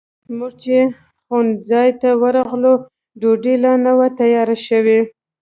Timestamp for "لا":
3.63-3.73